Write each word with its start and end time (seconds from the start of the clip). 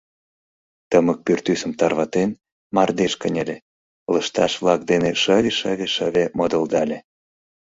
Тымык 0.89 1.19
пӱртӱсым 1.25 1.71
тарватен, 1.79 2.29
мардеж 2.75 3.13
кынеле, 3.21 3.57
лышташ-влак 4.13 4.81
дене 4.91 5.11
шыве-шыве-шыве 5.21 6.25
модылдале. 6.37 6.97